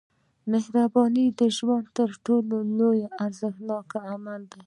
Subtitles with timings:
[0.51, 2.87] •مهرباني د ژوند تر ټولو
[3.25, 4.59] ارزښتناک عمل دی.